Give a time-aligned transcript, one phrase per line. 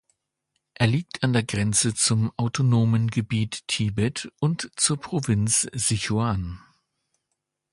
[0.73, 6.59] Er liegt an der Grenze zum Autonomen Gebiet Tibet und zur Provinz Sichuan.